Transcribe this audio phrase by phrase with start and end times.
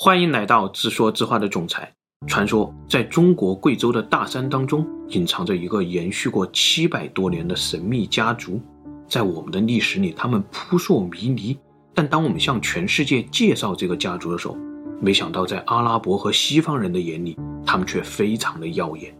[0.00, 1.92] 欢迎来到自说自话的总裁。
[2.28, 8.60] 传说在中国贵州的大山当中，隐藏着一个延续过七百多年的神秘家族。
[9.08, 11.58] 在我们的历史里，他们扑朔迷离。
[11.92, 14.56] 但当我们向全世界介绍这个家族的时候，
[15.00, 17.36] 没想到在阿拉伯和西方人的眼里，
[17.66, 19.12] 他们却非常的耀眼。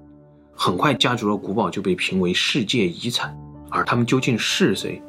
[0.55, 3.37] 很快，家族的古堡就被评为世界遗产。
[3.69, 5.03] 而他们究竟是谁？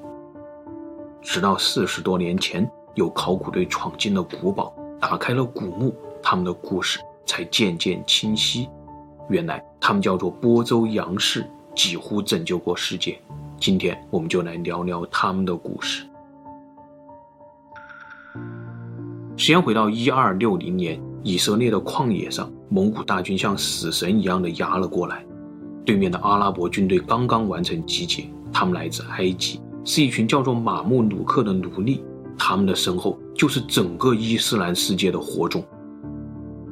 [1.21, 4.73] 直到四十多年前，有考古队闯进了古堡。
[4.99, 8.69] 打开了古墓，他们的故事才渐渐清晰。
[9.29, 13.17] 原来他们叫做波州杨氏，几乎拯救过世界。
[13.59, 16.05] 今天我们就来聊聊他们的故事。
[19.37, 25.25] 时间回到一二六零年，以色列的旷野上，蒙古大军像死神一样的压了过来。
[25.85, 32.03] 对面的阿拉伯军队刚刚完成集结，他们来自埃及，是一群叫做马木鲁克的奴隶。
[32.37, 35.63] 他们的身后就是整个伊斯兰世界的火种。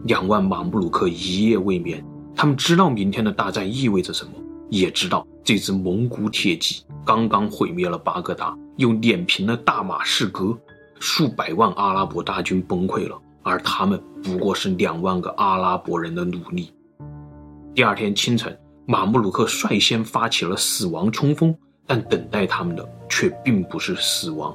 [0.03, 2.03] 两万马木鲁克一夜未眠，
[2.35, 4.31] 他们知道明天的大战意味着什么，
[4.69, 10.57] 也知道这支蒙古铁骑刚刚毁灭了巴格达，又碾平了大马士革，
[10.99, 16.73] 数百万阿拉伯大军崩溃了，而他们不过是两万个阿拉伯人的奴隶。
[17.73, 24.53] 第二天清晨，马木鲁克率先发起了死亡冲锋，但等待他们的却并不是死亡。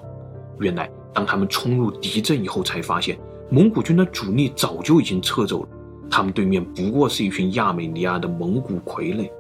[0.59, 0.91] 原来。
[1.13, 3.19] 当他们冲入敌阵以后，才发现
[3.51, 5.69] 蒙古军的主力早就已经撤走了。
[6.11, 9.31] 他们对面不过是一群亚美尼亚的蒙古傀儡。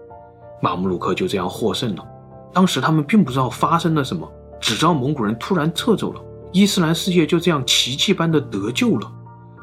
[0.61, 2.06] 马木鲁克就这样获胜了。
[2.53, 6.20] 当时他们并不知道发生了什么，只知道蒙古人突然撤走了，
[6.53, 9.11] 伊斯兰世界就这样奇迹般的得救了。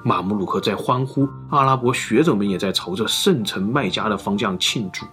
[0.04, 5.06] 马木鲁克在欢呼，阿拉伯学者们也在朝着圣城麦加的方向庆祝。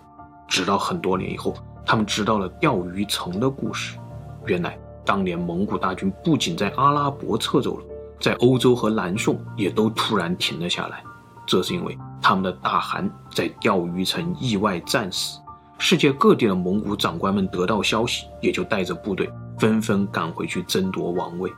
[0.48, 3.98] 直到很多年以后，他们知道了钓鱼城的故事。
[4.46, 4.78] 原来。
[5.06, 7.84] 当年蒙古大军不仅在阿拉伯撤走了，
[8.20, 11.02] 在欧洲和南宋也都突然停了下来。
[11.46, 15.38] 这是因为他们的大汗在钓鱼城意外战死。
[15.78, 21.52] 世界各地的蒙古长官们得到消息，也就带着部队纷纷赶回去争夺王位。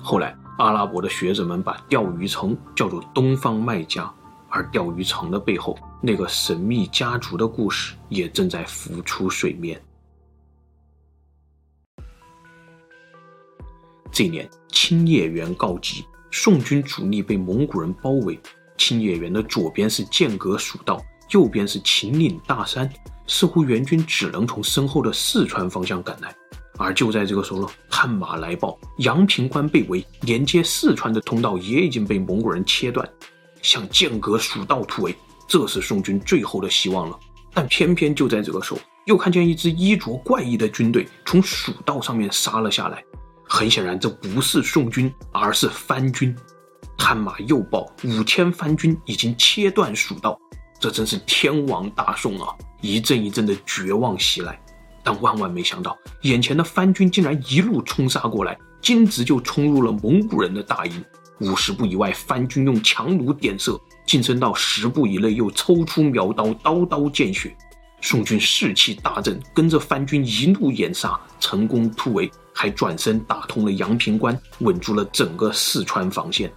[0.00, 4.08] 后来，阿拉伯的学者们把钓鱼城叫做东方麦加，
[4.50, 9.80] 而钓鱼城的背后那个神秘家族的故事也正在浮出水面。
[14.10, 18.38] 这年，青叶原告急，宋军主力被蒙古人包围。
[18.76, 22.90] 青叶原的左边是剑阁蜀道，右边是秦岭大山，
[23.26, 26.34] 似乎援军只能从身后的四川方向赶来。
[26.78, 33.08] 而就在这个时候呢，探马来报，阳平关被围，连接四川的通道也已经被蒙古人切断，
[33.62, 35.14] 向剑阁蜀道突围，
[35.48, 37.18] 这是宋军最后的希望了。
[37.52, 43.02] 但偏偏就在这个时候，又看见一支衣着怪异的军队从蜀道上面杀了下来。
[43.48, 46.36] 很显然，这不是宋军，而是番军。
[46.96, 50.38] 探马又报，五千番军已经切断蜀道，
[50.78, 52.54] 这真是天亡大宋啊！
[52.80, 54.60] 一阵一阵的绝望袭来。
[55.02, 61.02] 但万万没想到，眼前的番军竟然一路冲杀过来，径直就冲入了蒙古人的大营。
[61.40, 63.72] 五十步以外，番军用强弩点射；
[64.04, 67.56] 近身到十步以内，又抽出苗刀，刀刀见血。
[68.00, 72.30] 宋军士气大振，跟着番军一路掩杀，成功突围。
[72.60, 76.52] 还转身打通了阳平关，稳住了整个四川防线。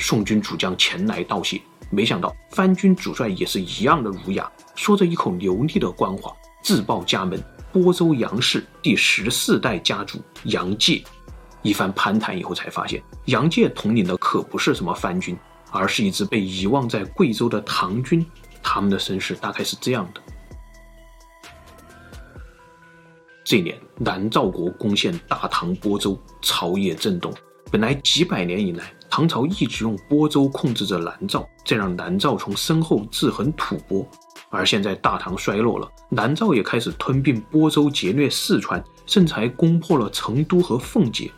[0.00, 6.32] 宋军主将前来道谢，没想到番军主帅也是一样的儒雅，说着一口流利的官话，
[6.64, 7.40] 自报家门：
[7.72, 11.04] 播州杨氏第十四代家主杨介。
[11.62, 15.38] 一番攀谈以后，才发现杨介统领的可不是什么番军，
[15.70, 18.26] 而是一支被遗忘在贵州的唐军。
[18.64, 20.20] 他们的身世大概是这样的。
[23.44, 27.32] 这年，南诏国攻陷大唐播州，朝野震动。
[27.70, 34.04] 本来几百年以来，唐朝一直用播州控制着南诏，这让南诏从身后制衡吐蕃。
[34.50, 41.30] 而现在大唐衰落了，南诏也开始吞并播州，劫掠四川，甚至还攻破了成都和奉节。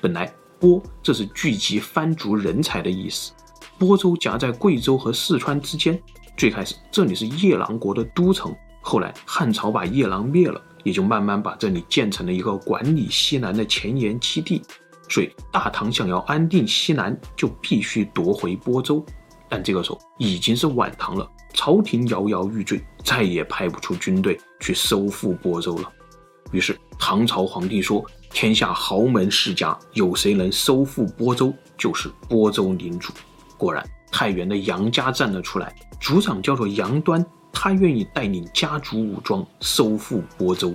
[0.00, 3.32] 本来播这是聚集番族人才的意思，
[3.78, 5.98] 播州夹在贵州和四川之间。
[6.36, 10.60] 最开始这里是夜郎国的都城，后来汉朝把夜郎灭了。
[10.82, 14.62] 也就慢慢把这里建成了一个管理西南的前沿基地，
[15.08, 19.04] 所以大唐想要安定西南，就必须夺回播州。
[19.48, 25.92] 但这个时候已经是晚唐了，朝廷摇摇欲坠，再也派不出军队去收复播州了。
[26.52, 33.12] 于是唐朝皇帝说：“天下豪门世家，有谁能收复播州，就是播州领主。”
[33.58, 37.24] 果然，太原的杨家站了出来，族长叫做杨端。
[37.52, 40.74] 他愿意带领家族武装收复播州，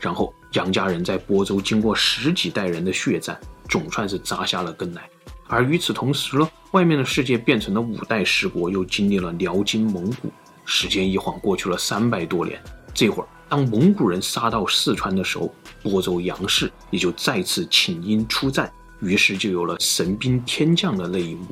[0.00, 5.08] 然后杨家人在播州经过十几代人的血战，总算是扎下了根来。
[5.48, 10.30] 而与此同时呢，外面的世界变成了五代十国，又经历了辽金蒙古。
[10.64, 12.58] 时间一晃过去了三百多年，
[12.94, 15.52] 这会儿当蒙古人杀到四川的时候，
[15.82, 21.46] 播州杨氏也就再次请缨出战，于是就有了神兵天降的那一幕。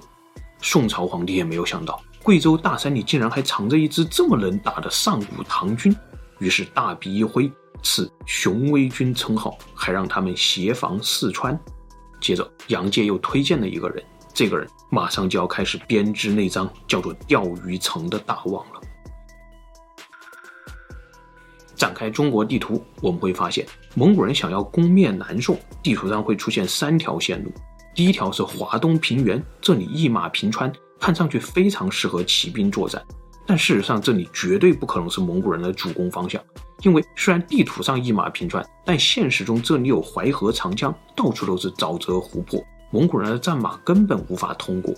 [0.63, 5.95] 宋朝皇帝也没有想到，贵州大山里竟然还藏着一支这么能打的上古唐军，
[6.39, 7.51] 于是大笔一挥，
[7.83, 11.59] 赐雄威军称号，还让他们协防四川。
[12.21, 18.81] 接着，杨介又推荐了一个人，这个人马上就要开始编织那张叫做钓鱼城的大网了。
[21.75, 27.51] 展开中国地图，我们会发现，蒙古人想要攻灭南宋，地图上会出现三条线路。
[27.95, 30.71] 第一条是华东平原，这里一马平川，
[31.01, 33.03] 看上去非常适合骑兵作战。
[33.47, 36.41] 但事实上，这里绝对不可能是蒙古人的主攻方向，
[36.83, 42.63] 因为虽然地图上一马平川，但现实中这里有淮河、长江，到处都是沼泽湖泊，
[42.93, 44.95] 蒙古人的战马根本无法通过。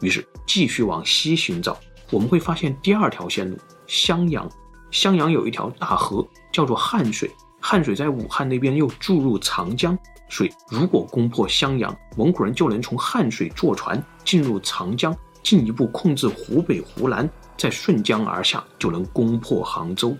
[0.00, 1.76] 于是继续往西寻找，
[2.10, 3.56] 我们会发现第二条线路
[3.86, 4.48] 襄阳。
[4.92, 7.28] 襄阳有一条大河，叫做汉水。
[7.60, 9.98] 汉水在武汉那边又注入长江，
[10.28, 20.16] 所以如果攻破襄阳，蒙古人就能从汉水坐船进入长江，进一步控制湖北、湖南，再顺江而下就能攻破杭州。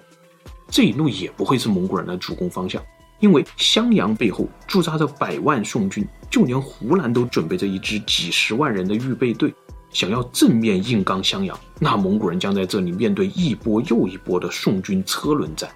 [0.71, 2.81] 这一路也不会是蒙古人的主攻方向，
[3.19, 9.53] 因为襄阳背后驻扎着百万宋军，就连湖南都准备着一支几十万人的预备队。
[9.91, 15.69] 想要正面硬刚襄阳，那蒙古人将在这里面对一波又一波的宋军车轮战。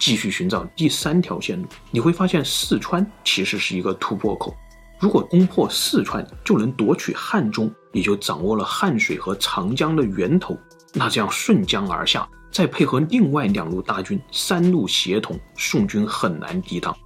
[0.00, 4.52] 继续寻找第三条线路，你会发现四川其实是一个突破口。
[5.00, 10.56] 如果攻破四川，就能夺取汉中，也就掌握了汉水和长江的源头。
[10.92, 16.96] 那这样顺江而下，再配合另外两路大军，三路协同，宋军很难抵挡。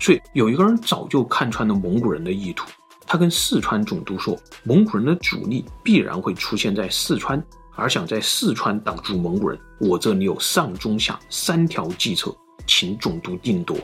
[0.00, 2.66] 所以有一个人早就看穿了蒙古人的意图。
[3.06, 7.42] 他跟四川总督说，蒙古人的主力必然会出现在四川，
[7.76, 12.34] 而想在四川挡住蒙古人，我这里有上中下三条计策，
[12.66, 13.76] 请总督定夺。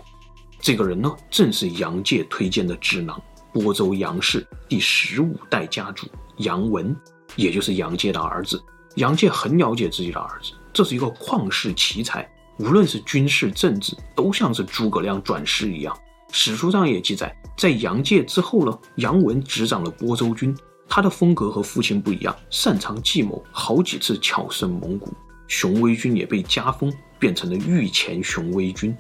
[0.59, 3.21] 这个人呢，正是杨介推荐的智囊，
[3.53, 6.07] 播州杨氏第十五代家主
[6.39, 6.95] 杨文，
[7.37, 8.63] 也就是杨介的儿子。
[8.97, 15.97] 杨介很了解自己的儿子，这是一个旷世奇才，无论是军事政治，都像是诸葛亮转世一样。
[16.33, 20.57] 史书上也记载，在杨介之后呢，杨文执掌了播州军。
[20.89, 25.13] 他的风格和父亲不一样，擅长计谋，好几次巧胜蒙古。
[25.47, 28.97] 雄威军也被加封，变成了御前雄威军。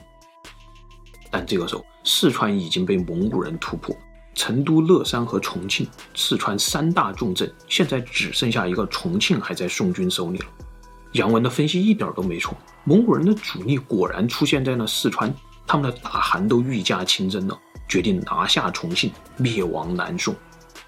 [1.32, 3.96] 但这个时候，四川已经被蒙古人突破，
[4.40, 10.46] 成都、乐山和重庆，四川三大重镇，现在只剩下一个重庆还在宋军手里了。
[11.12, 15.30] 杨文的分析一点都没错，蒙古人的主力果然出现在了四川。
[15.66, 20.34] 他们的大汗都御驾亲征了，决定拿下重庆，灭亡南宋。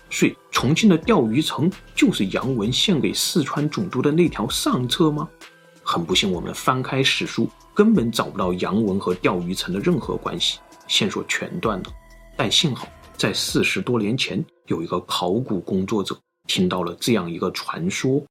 [0.09, 5.29] 所以，重庆的钓鱼城就是杨文献给四川总督的那条上策吗？
[5.83, 10.59] 很不幸，我们翻开史书，根本找不到杨文和钓鱼城的任何关系，
[10.89, 11.85] 线索全断了。
[12.35, 16.19] 但幸好，在四十多年前，有一个考古工作者
[16.49, 18.23] 听到了这样一个传说。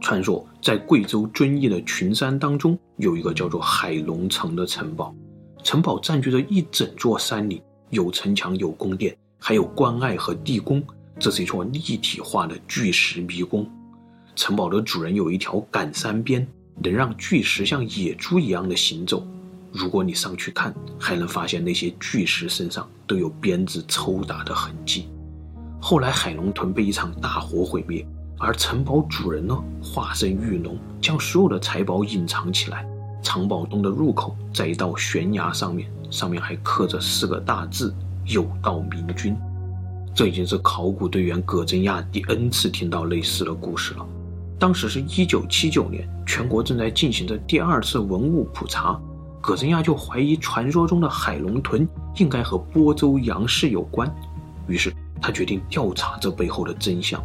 [0.00, 5.14] 传说在贵州遵义的群山当中，有一个叫做海龙城的城堡。
[5.62, 10.82] 城堡占据着一整座山岭，有城墙，有宫殿，还有关隘和地宫。
[11.20, 13.70] 这是一座立体化的巨石迷宫。
[14.34, 16.44] 城堡的主人有一条赶山鞭，
[16.82, 19.24] 能让巨石像野猪一样的行走。
[19.72, 25.08] 如果你上去看，还能发现那些巨石身上都有鞭子抽打的痕迹。
[25.80, 28.06] 后来海龙屯被一场大火毁灭。
[28.44, 32.84] 而城堡主人呢，化身玉龙，将所有的财宝隐藏起来。
[33.22, 37.94] 藏宝洞的入口在一道悬崖上面，上面还刻着四个大字
[38.26, 39.36] “有道明君”。
[40.12, 44.04] 这已经是考古队员葛振亚第 N 次听到类似的故事了。
[44.58, 49.00] 当时是一九七九年，全国正在进行着第二次文物普查，
[49.42, 54.08] 葛振亚就怀疑传说中的海龙屯应该和播州杨氏有关，
[54.68, 57.20] 于是他决定调查这背后的真相。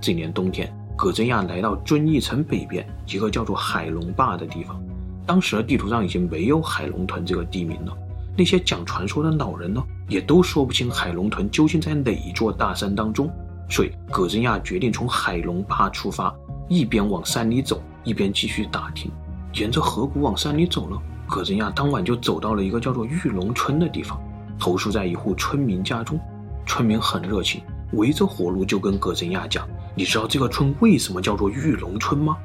[0.00, 4.82] 这年冬天，葛振亚来到遵义城北边一个叫做海龙坝的地方。
[5.24, 7.96] 当时的地图上已经没有海龙屯这个地名了。
[8.36, 13.30] 那些讲传说的老人呢，也都说不清海龙屯究竟在哪一座大山当中。
[13.70, 16.34] 所以，葛振亚决定从海龙坝出发，
[16.68, 19.08] 一边往山里走，一边继续打听。
[19.54, 24.20] 沿着河谷往山里走了，葛振亚当晚就走到了一个叫做玉龙村的地方，
[24.58, 26.18] 投宿在一户村民家中。
[26.66, 27.62] 村民很热情，
[27.92, 29.68] 围着火炉就跟葛振亚讲。
[29.94, 32.36] 你知道这个村为什么叫做玉龙村吗？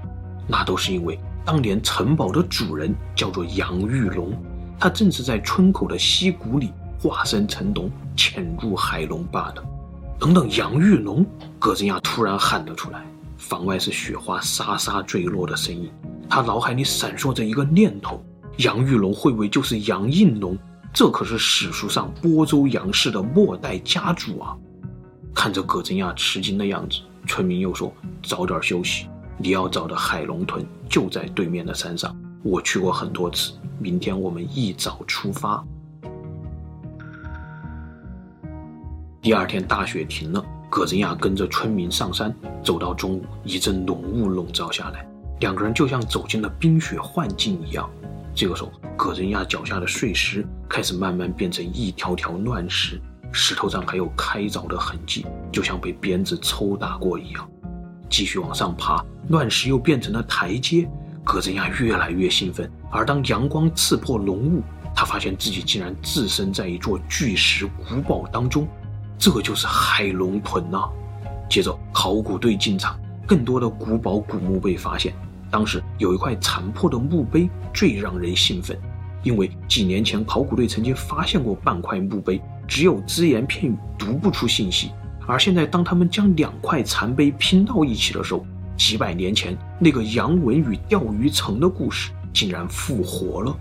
[0.47, 4.33] 那都是因为当年城堡的主人叫做杨玉龙，
[4.79, 9.63] 他正是在村口的溪谷里化身成龙，潜入海龙罢了。
[10.19, 11.25] 等等，杨玉龙！
[11.57, 13.01] 葛振亚突然喊了出来。
[13.37, 15.89] 房外是雪花沙沙坠落的声音，
[16.29, 18.21] 他脑海里闪烁着一个念头：
[18.59, 20.57] 杨玉龙会不会就是杨应龙？
[20.91, 24.53] 这可是史书上播州杨氏的末代家主啊！
[25.33, 32.13] 看着葛振亚吃惊的样子，村民又说：“早点休息，你要找的海龙屯就在对面的山上，
[32.43, 33.53] 我去过很多次。
[33.77, 35.65] 明天我们一早出发。”
[39.21, 45.07] 第二天大雪停了，葛振亚跟着村民上山，走到中午，一阵浓雾笼罩下来，
[45.39, 47.89] 两个人就像走进了冰雪幻境一样。
[48.39, 52.97] 这个时候，葛振亚脚下的碎石开始慢慢变成一条条乱石，
[53.33, 57.45] 石头上还有开凿的痕迹，就像被鞭子抽打过一样。
[58.09, 60.89] 继续往上爬，乱石又变成了台阶，
[61.21, 62.71] 葛振亚越来越兴奋。
[62.89, 64.63] 而当阳光刺破浓雾，
[64.95, 68.65] 他发现自己竟然置身在一座巨石古堡当中。
[69.17, 70.87] 这就是海龙屯呐、
[71.49, 75.13] 接着考古队进场，更多的古堡古墓被发现。
[75.51, 78.77] 当时有一块残破的墓碑最让人兴奋，
[79.23, 84.91] 因为几年前考古队曾经发现过半块墓碑，只有只言片语，读不出信息。
[85.27, 88.45] 而现在当他们将两块残碑拼到一起的时候，
[88.77, 93.55] 几百年前那个杨文与钓鱼城的故事竟然复活了。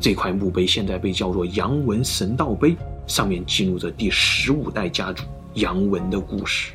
[0.00, 2.76] 这块墓碑现在被叫做杨文神道碑。
[3.06, 6.72] 上面记录着第十五代家主杨文的故事。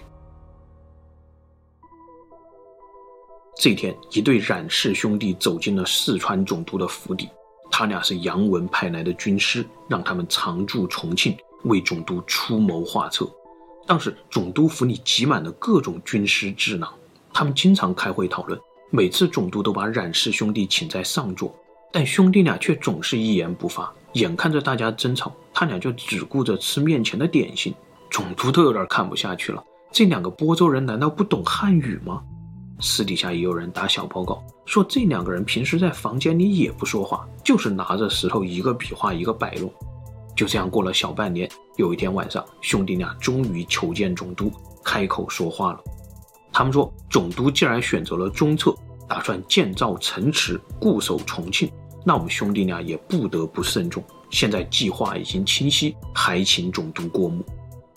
[3.61, 7.27] 这天，一对冉氏兄弟走进了四川总督的府邸。
[7.69, 11.35] 他俩是杨文派来的军师，让他们常驻重庆，
[11.65, 13.29] 为总督出谋划策。
[13.85, 16.89] 当时，总督府里挤满了各种军师智囊，
[17.33, 18.57] 他们经常开会讨论。
[18.91, 21.53] 每次总督都把冉氏兄弟请在上座，
[21.91, 23.93] 但兄弟俩却总是一言不发。
[24.13, 27.73] 眼看着大家争吵，他俩就只顾着吃面前的点心。
[28.09, 29.61] 总督都有点看不下去了，
[29.91, 32.23] 这两个播州人难道不懂汉语吗？
[32.79, 39.71] 私底下也有人打小报告说，这两个人平时在房间里也不说话，就是拿着石头一个比划一个摆弄。
[40.35, 44.51] 就这样过了小半年，有一天晚上，兄弟俩终于求见总督，
[44.83, 45.79] 开口说话了。
[46.53, 48.73] 他们说，总督既然选择了中策，
[49.07, 51.69] 打算建造城池，固守重庆。
[52.05, 54.01] 那我们兄弟俩也不得不慎重。
[54.29, 57.43] 现在计划已经清晰，还请总督过目。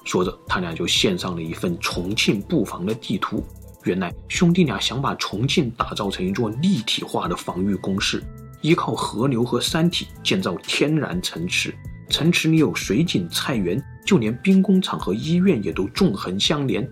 [0.05, 3.45] 说着，他俩就献上了一份重庆布防的地图。
[3.85, 8.23] 原来兄弟俩想把重庆打造成一座立体化的防御工事，
[8.61, 11.75] 依靠河流和山体建造天然城池。
[12.09, 16.87] 城池里有水井、菜园，就连兵工厂和医院也都纵横相连。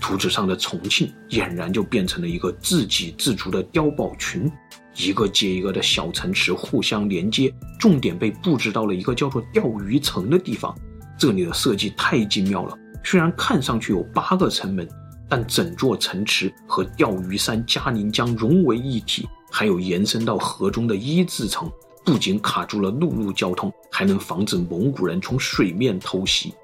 [0.00, 4.50] 图纸上的重庆俨然就变成了一个自给自足的碉堡群。
[4.96, 10.76] 一个接一个的小城池互相连接，重点被布置到了一个叫做钓鱼城的地方。
[11.16, 14.88] 这里的设计太精妙了，虽然看上去有八个城门，
[15.28, 21.70] 但整座城池和钓鱼山嘉陵江融为一体，还有延伸到河中的一字城，
[22.04, 26.54] 不仅卡住了陆路交通，还能防止蒙古人从水面偷袭。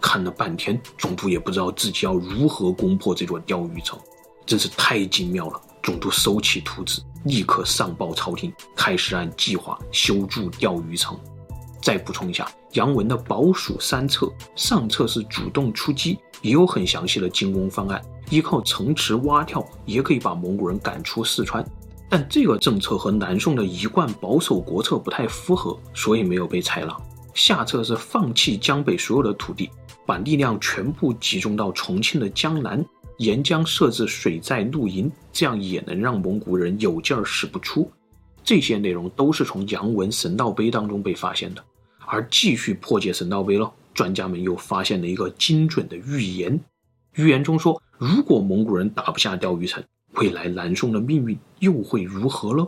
[0.00, 3.98] 看了半天，总督也不知道自己要如何攻破这座钓鱼城，
[4.44, 5.60] 真是太精妙了。
[5.82, 11.18] 总督收起图纸，立刻上报朝廷，开始按计划修筑钓鱼城。
[11.80, 21.64] 再补充一下，杨文的保署三策，上策是主动出击，也有很详细的进攻方案，依靠城池蛙跳也可以把蒙古人赶出四川。
[22.08, 26.96] 但这个政策和南宋的一贯保守国策不太符合，所以没有被采纳。
[27.34, 29.70] 下策是放弃江北所有的土地，
[30.04, 32.84] 把力量全部集中到重庆的江南。
[33.18, 37.90] 沿江设置水寨露营，这样也能让蒙古人有劲儿使不出。
[38.48, 41.62] 这些内容都是从杨文神道碑当中被发现的。
[42.06, 46.58] 而继续破解神道碑了，专家们又发现了一个精准的预言。
[47.16, 52.66] 预言中说，如果蒙古人打不下钓鱼城，未来南宋的命运又会如何呢？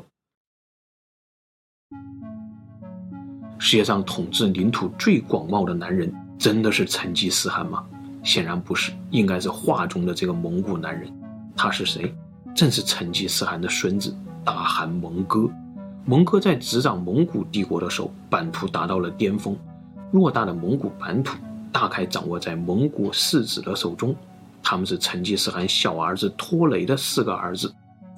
[3.59, 7.87] 世界上统治领土最广袤的男人，真的是成吉思汗吗？
[8.23, 11.11] 显然不是，应该是画中的这个蒙古男人。
[11.57, 12.15] 他是谁？
[12.55, 15.51] 正是成吉思汗的孙子大汗蒙哥。
[16.04, 19.57] 蒙哥在执掌蒙古帝国的时候，版图达到了巅峰，
[20.12, 21.37] 偌大的蒙古版图
[21.71, 24.14] 大概掌握在蒙古四子的手中。
[24.62, 27.73] 他们是成吉思汗小儿子拖雷的四个儿子，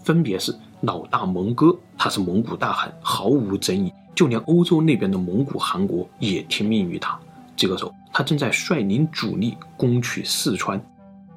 [0.04, 7.18] 分别是老大蒙哥，他是蒙古大汗，毫无争议，就连欧洲那边的蒙古汗国也听命于他。
[7.56, 7.94] 这个时候。
[8.14, 10.78] 他正在率领主力攻取四川，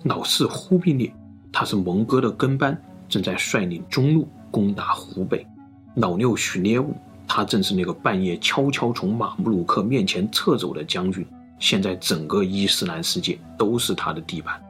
[0.03, 1.09] 老四忽必烈，
[1.49, 5.47] 他是蒙哥的跟班，正在率领中路攻打湖北。
[5.95, 6.93] 老六许烈武，
[7.25, 11.25] 他正是那个半夜悄悄从马木鲁克面前撤走的将军。
[11.57, 14.61] 现在整个伊斯兰世界都是他的地盘。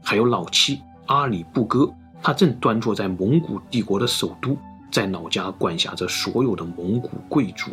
[0.00, 1.92] 还有老七阿里布哥，
[2.22, 4.56] 他正端坐在蒙古帝国的首都，
[4.88, 7.72] 在老家管辖着所有的蒙古贵族。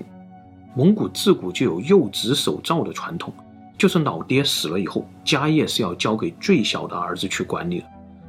[0.73, 3.31] 蒙古自古就有幼子守诏的传统，
[3.77, 7.85] 就是老爹死了以后，家业是要交给最小的儿子去管理的。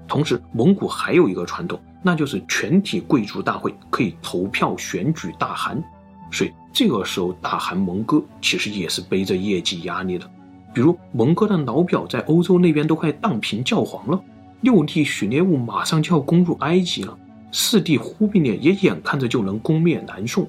[0.09, 5.83] 同时，蒙古还有一个传统，那就是全体贵族大会可以投票选举大汗。
[6.31, 10.31] 所以这个时候，大汗蒙哥其实也是背着业绩压力的。
[10.75, 14.23] 比如蒙哥的老表在欧洲那边都快荡平教皇了，
[14.61, 17.17] 六弟许烈兀马上就要攻入埃及了，
[17.51, 20.47] 四弟忽必烈也眼看着就能攻灭南宋，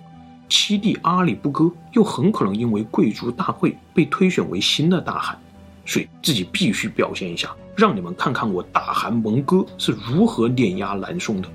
[0.50, 5.40] 七弟阿里不哥又很可能因为贵族大会被推选为新的大汗，
[5.86, 11.48] 所以自己必须表现一下，让你们看看我大汗蒙哥是如何碾压南宋的。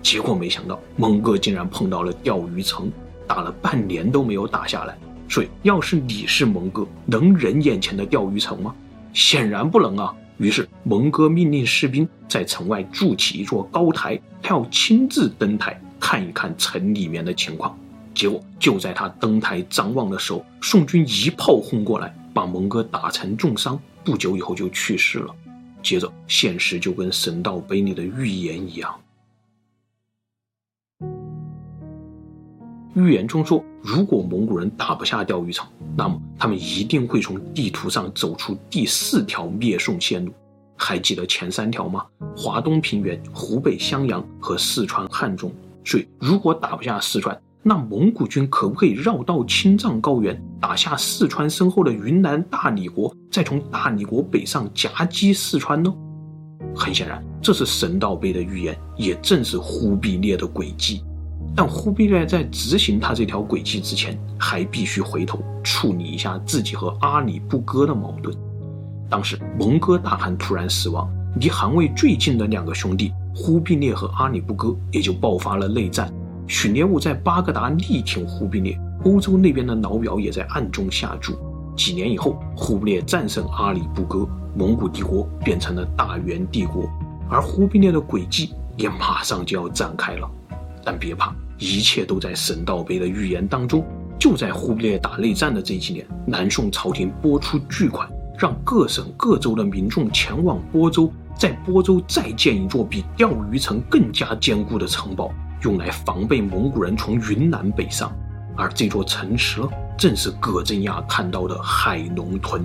[0.00, 2.90] 结果没想到蒙哥竟然碰到了钓鱼城，
[3.26, 4.96] 打了半年都没有打下来。
[5.28, 8.74] 所以，要是你是蒙哥，能忍眼前的钓鱼城吗？
[9.12, 10.14] 显然不能啊。
[10.38, 17.78] 于是，蒙哥命令士兵在城外筑起一座高台，他要亲自登台看一看城里面的情况。
[18.14, 25.34] 结果，就在他登台张望的时候，宋军一炮轰过来，把蒙哥打成重伤，不久以后就去世了。
[25.86, 29.00] 接着，现实就跟神道碑里的预言一样。
[32.96, 35.64] 预言中说，如果蒙古人打不下钓鱼城，
[35.96, 40.32] 那么他们一定会从地图上走出第四条灭宋线路。
[40.76, 42.04] 还记得前三条吗？
[42.36, 45.52] 华东平原、湖北襄阳和四川汉中。
[45.84, 55.92] 所以，如果打不下四川，那蒙古军可不可以绕道青藏高原，打下四川身后的云南大理国，再从大理国北上夹击四川呢？
[56.76, 61.02] 很显然，这是神道碑的预言，也正是忽必烈的诡计。
[61.56, 68.32] 但忽必烈在执行他这条诡计之前，还必须回头处理一下自己和阿里不哥的矛盾。
[69.10, 76.08] 当时蒙哥大汗突然死亡，离汗位最近的两个兄弟忽必烈和阿里不哥也就爆发了内战。
[76.46, 81.36] 许烈兀在巴格达力挺忽必烈，欧洲那边的老表也在暗中下注。
[81.76, 86.88] 几年以后，忽必烈战胜阿里不哥，蒙古帝国变成了大元帝国，
[87.28, 90.30] 而忽必烈的诡计也马上就要展开了。
[90.84, 91.34] 但别怕。
[91.58, 93.82] 一切都在神道碑的预言当中。
[94.18, 98.06] 就在忽必烈打内战的这几年，南宋朝廷拨出巨款，
[98.38, 105.32] 让各省各州的民众前往播州，在播州再建一座比钓鱼城更加坚固的城堡，
[105.66, 108.12] 用来防备蒙古人从云南北上。
[108.56, 109.60] 而这座城池，
[109.98, 112.64] 正是葛振亚看到的海龙屯。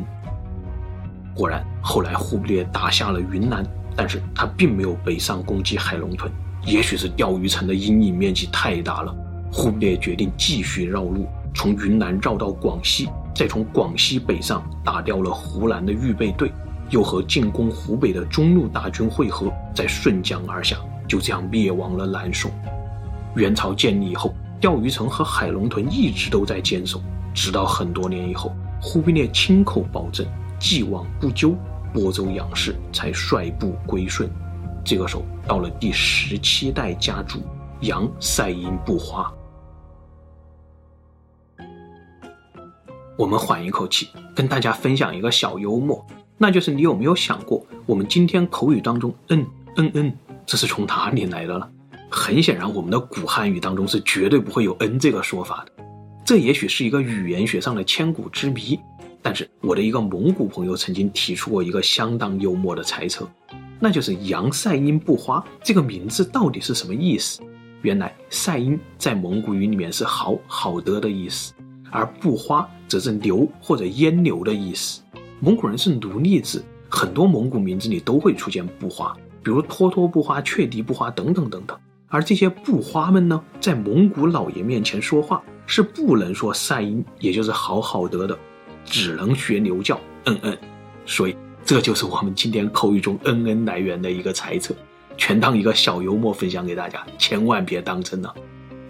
[1.33, 6.31] 果然，后来忽必烈打下了云南，但是他并没有北上攻击海龙屯。
[6.63, 9.13] 也许是钓鱼城的阴影面积太大了，
[9.51, 16.51] 忽必烈决定继续绕路，从云南绕到广西，再从广西北上，打掉了湖南的预备队，
[16.91, 22.51] 又和进攻湖北的中路大军会合，再顺江而下，就这样灭亡了南宋。
[23.35, 27.01] 元朝建立以后，钓鱼城和海龙屯一直都在坚守，
[27.33, 30.25] 直到很多年以后，忽必烈亲口保证，
[30.59, 31.55] 既往不咎，
[31.93, 34.29] 播州杨氏才率部归顺。
[34.83, 37.39] 这个时候到了第十七代家主
[37.81, 39.31] 杨赛因不花，
[43.17, 46.05] 我们缓一口气，跟大家分享一个小幽默，
[46.37, 49.45] 那就是你有没有想过，我们今天口语当中“嗯
[49.77, 50.13] 嗯嗯”
[50.45, 51.69] 这是从哪里来的呢？
[52.13, 55.83] 很显然，我们的古汉语当中是绝对不会有““n” ”这个说法的。
[56.25, 58.77] 这也许是一个语言学上的千古之谜，
[59.21, 63.25] 但是我的一个蒙古朋友曾经提出过一个相当幽默的猜测。
[63.79, 67.41] 那就是杨赛因不花这个名字到底是什么意思？
[67.81, 71.53] 原来赛因在蒙古语里面是好好的的意思，
[71.89, 75.01] 而不花则是牛或者阉牛的意思。
[75.39, 81.79] 蒙古人是奴隶制，很多蒙古名字里都会出现不花，比如脱脱不花、雀敌不花等等等等。
[82.11, 88.37] 而这些布花们呢，在蒙古老爷面前说话是不能说赛因，也就是好好的的，
[88.85, 90.55] 只能学牛叫嗯嗯。
[91.07, 91.35] 所以。
[91.63, 94.73] 这就是我们今天口语中“嗯嗯”来源的一个猜测，
[95.15, 98.33] 全当一个小幽默分享给大家，千万别当真了。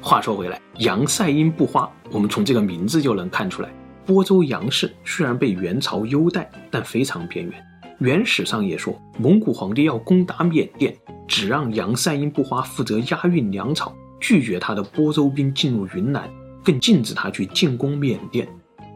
[0.02, 3.70] 话说回来，杨赛因布花，我们从这个名字就能看出来，
[4.06, 7.54] 播州杨氏虽然被元朝优待，但非常边缘。
[8.02, 10.92] 原史上也说，蒙古皇帝要攻打缅甸，
[11.28, 16.28] 只让杨赛因不花负责押运粮草，拒绝他的播州兵进入云南，
[16.64, 18.50] 更禁止他去进攻缅甸。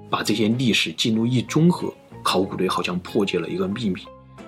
[0.10, 1.94] 把这些历史记录一综合。
[2.24, 4.02] 考古队好像破解了一个秘密，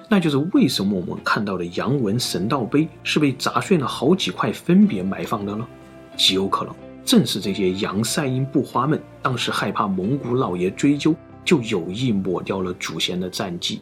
[0.10, 5.67] 那就是为什么我们看到的杨文神道碑是被砸碎了好几块分别埋放的呢？
[6.17, 6.74] 极有可能
[7.06, 11.13] 正是这些杨赛因部花们，当时害怕蒙古老爷追究，
[11.46, 13.82] 就有意抹掉了祖先的战绩。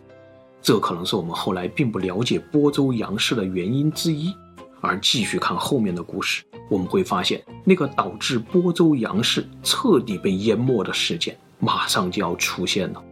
[0.66, 4.34] 这可能是我们后来并不了解播州杨氏的原因之一。
[4.82, 13.04] 而继续看后面的故事，我们会发现，那个导致播州杨氏彻底被淹没的事件，马上就要出现了。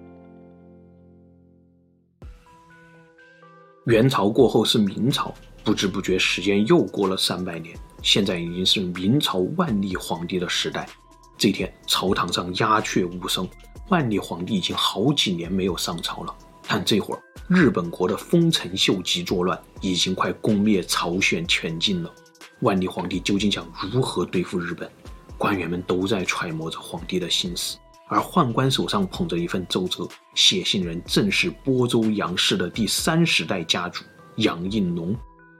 [3.85, 5.31] 元朝过后是明朝，
[5.63, 7.77] 不知不觉时间又过了三百年。
[8.01, 10.89] 现在已经是明朝万历皇帝的时代。
[11.37, 13.47] 这天，朝堂上鸦雀无声，
[13.89, 16.35] 万历皇帝已经好几年没有上朝了。
[16.67, 22.09] 但这会儿，日本国的丰臣秀吉作乱，已经快攻灭朝鲜全境了。
[22.61, 24.89] 万历皇帝究竟想如何对付日本？
[25.37, 27.77] 官员们都在揣摩着皇帝的心思。
[28.07, 34.05] 而宦官手上捧着一份奏折，写信人正是播州杨氏的第三十代家主
[34.37, 35.13] 杨应龙。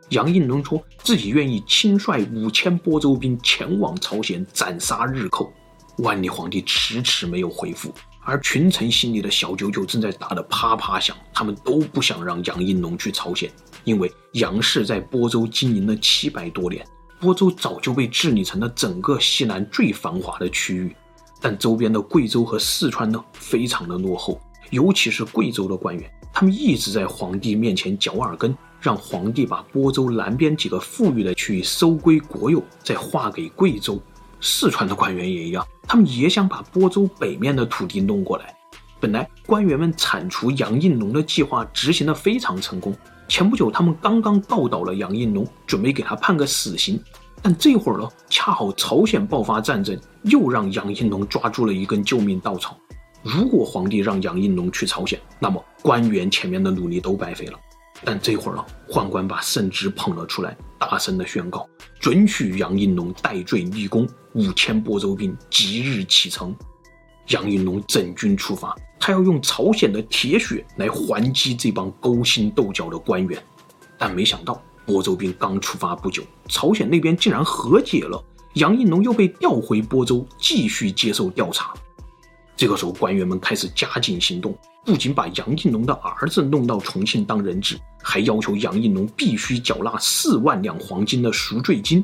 [0.10, 5.52] 杨应龙说自己愿意亲率五千播州兵前往朝鲜斩杀日寇。
[5.98, 7.93] 万历皇帝迟迟没有回复，
[8.24, 11.16] 而群臣心里的小九九正在打得啪啪响。
[11.34, 13.52] 他们都不想让杨应龙去朝鲜，
[13.84, 16.86] 因为杨氏在播州经营了七百多年，
[17.20, 20.96] 播州早就被治理成了整个西南最繁华的区域。
[21.42, 28.56] 但周边的贵州和四川呢，非常的落后，尤其是贵州的官员，他们一直在皇帝面前嚼耳根。
[28.80, 33.98] 让皇帝把播州南边几个富裕的区域收归国有，再划给贵州。
[34.45, 38.53] 四川的官员也一样，他们也想把播州北面的土地弄过来。
[38.99, 42.93] 本来官员们铲除杨应龙的计划执行得非常成功。
[43.29, 47.01] 前不久，他们刚刚告倒了杨应龙，准备给他判个死刑。
[47.41, 52.77] 但这会儿呢，恰好朝鲜爆发战争，又让杨应龙抓住了一根救命稻草。
[53.21, 57.58] 如果皇帝让杨应龙去朝鲜，那么官员前面的努力都白费了。
[58.06, 61.68] 但这会儿啊，宦官把圣旨捧了出来，大声的宣告：
[62.00, 66.56] 准许杨应龙戴罪立功，五千播州兵即日启程。
[67.30, 73.42] 杨应龙整军出发，他要用朝鲜的铁血来还击这帮勾心斗角的官员。
[73.98, 78.22] 但没想到，播州兵刚出发不久，朝鲜那边竟然和解了，
[78.56, 81.74] 杨应龙又被调回播州，继续接受调查。
[82.63, 84.58] 这个时候，官员们开始加紧行动。
[84.86, 92.02] 不仅把杨应龙的儿子弄到重庆当人质，还要求杨应龙必须缴纳四万两黄金的赎罪金。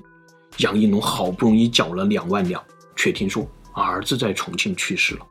[0.58, 2.62] 杨应龙好不容易缴了两万两，
[2.94, 5.26] 却听说儿子在重庆去世了。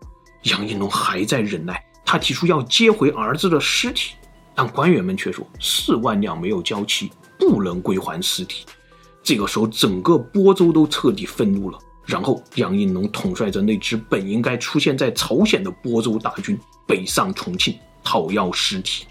[0.45, 4.15] 杨应龙还在忍耐，他提出要接回儿子的尸体，
[4.55, 8.65] 但官员们却说四万两没有交齐，不能归还尸体。
[9.23, 11.79] 这个时候，整个播州都彻底愤怒了。
[12.09, 16.59] 然后，杨应龙统帅着那支本应该出现在朝鲜的播州大军。
[16.87, 19.05] 北上重庆讨要尸体。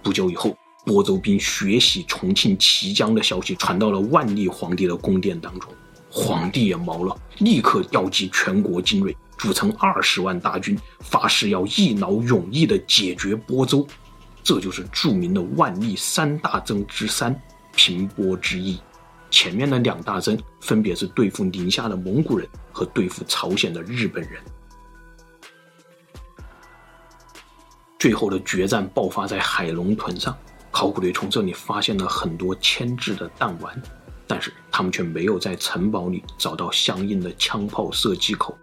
[0.00, 5.72] 不久以后，播州兵血洗重庆綦江的消息传到了万历皇帝的宫殿当中，
[6.08, 13.84] 皇帝也毛了，立刻调集全国精锐，组成二十万大军，发誓要一劳永逸地解决播州。
[14.44, 17.34] 这就是著名的万历三大征之三——
[17.74, 18.78] 平播之役。
[19.30, 24.42] 前面的两大征分别是对付宁夏的蒙古人和对付朝鲜的日本人。
[27.98, 30.36] 最后的决战爆发在海龙屯上，
[30.70, 33.80] 考古队从这里发现了很多铅制的弹丸，
[34.26, 38.58] 但是他们却没有在城堡里找到相应的枪炮射击口。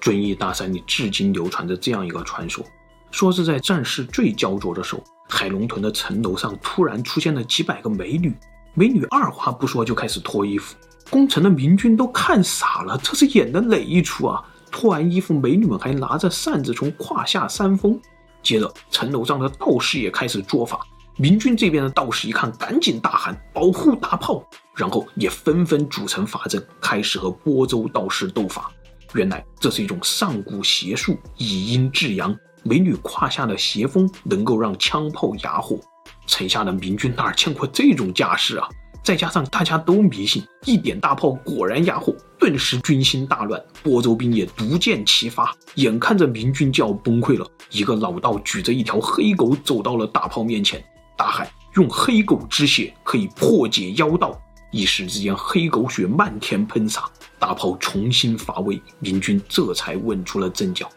[0.00, 2.64] 遵义大山里至今流传着这样一个传说，
[3.10, 8.34] 说是在战事最焦灼的时候，海龙屯的城楼上突然出现了几百个美女，
[8.76, 10.74] 美女二话不说就开始脱衣服，
[11.08, 14.42] 攻城的明军都看傻了，这是演的哪一出啊？
[14.68, 17.96] 脱完衣服，美女们还拿着扇子从胯下扇风。
[18.42, 20.80] 接着，城楼上的道士也开始做法。
[21.16, 28.72] 明军这边的道士一看，赶紧大喊“保护大炮”，然后也纷纷组成法阵，开始和播州道士斗法。
[29.14, 32.36] 原来这是一种上古邪术，以阴制阳。
[32.64, 35.78] 美女胯下的邪风能够让枪炮哑火。
[36.26, 38.68] 城下的明军哪儿见过这种架势啊？
[39.02, 47.46] 再加上大家都迷信，一点大炮果然压火，顿时军心大乱，播州兵也毒箭齐发，眼看着明军就要崩溃了。
[47.70, 50.82] 一个老道举着一条黑狗走到了大炮面前，
[51.18, 54.40] 大喊：“用黑狗之血可以破解妖道！”
[54.72, 57.04] 一时之间，黑狗血漫天喷洒，
[57.38, 60.90] 大炮重新发威，明军这才稳住了阵脚。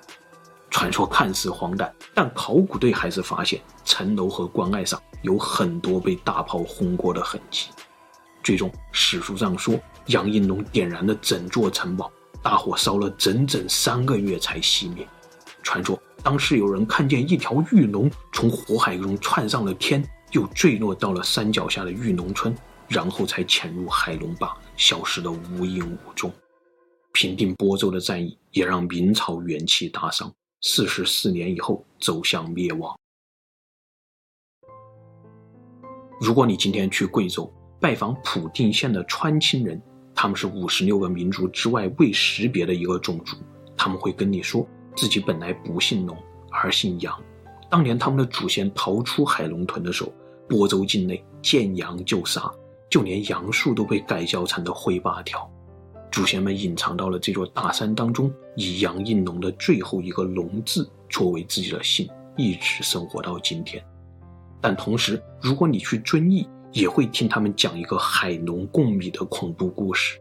[0.70, 7.70] 传说看似荒诞，但考古队还是发现城楼和关隘上有很多被大炮轰过的痕迹。
[8.44, 15.08] 最终，史书上说，杨应龙点燃了整座城堡，大火烧了整整三个月才熄灭。
[15.64, 20.02] 传说当时有人看见一条玉龙从火海中窜上了天，
[20.32, 22.56] 又坠落到了山脚下的玉龙村，
[22.88, 26.32] 然后才潜入海龙坝，消失得无影无踪。
[27.12, 32.98] 平定播州的战役也让明朝元气大伤，四十四年以后走向灭亡。
[36.20, 39.80] 如果你今天去贵州拜访普定县的川青人，
[40.16, 43.38] 他们是五十六个民族之外未识别的一个种族，
[43.78, 46.18] 他们会跟你说自己本来不姓龙，
[46.50, 47.16] 而姓杨。
[47.70, 50.12] 当年他们的祖先逃出海龙屯的时候，
[50.50, 52.52] 播州境内见杨就杀，
[52.90, 55.48] 就连杨树都被改造成了灰八条。
[56.12, 63.84] 祖先们隐藏到了这座大山当中，以杨应龙的最后一个龙字作为自己的姓，一直生活到今天。
[64.60, 70.20] 但同时，如果你去遵义，也会听他们讲一个海龙贡米的恐怖故事。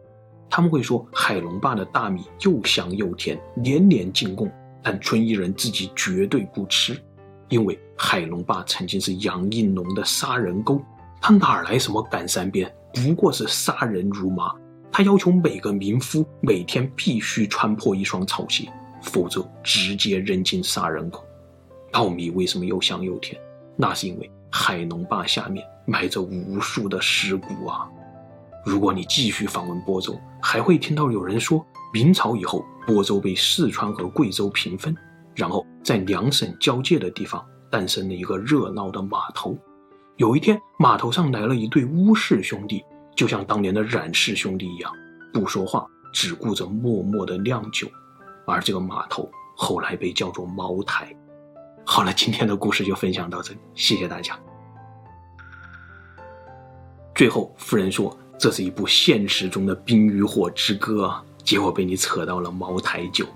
[0.51, 4.51] 他们会说，海龙坝的大米又香又甜，年年进贡，
[4.83, 7.01] 但遵义人自己绝对不吃，
[7.49, 10.81] 因为海龙坝曾经是杨应龙的杀人沟，
[11.21, 12.73] 他哪来什么赶山鞭？
[12.93, 14.55] 不过是杀人如麻。
[14.97, 18.67] 他要求每个民夫每天必须穿破一双草鞋，
[19.03, 21.23] 否则直接扔进杀人口。
[21.93, 23.39] 稻米为什么又香又甜？
[23.77, 27.87] 那是因为海龙坝下面埋着无数的尸骨啊！
[28.65, 34.97] 如果你继续访问播州，还会听到有人说，明朝以后，播州被四川和贵州平分，
[35.35, 39.55] 然后在两省交界的地方诞生了一个热闹的码头。
[40.17, 42.83] 有一天，码头上来了一对乌氏兄弟，
[43.17, 44.93] 就像当年的冉氏兄弟一样，
[45.33, 47.89] 不说话，只顾着默默的酿酒。
[48.47, 51.13] 而这个码头后来被叫做茅台。
[51.85, 54.39] 好了，今天的故事就分享到这里，谢谢大家。
[57.15, 61.07] 最后，夫人说这是一部现实中的《冰与火之歌》，
[61.43, 63.27] 结果被你扯到了茅台酒。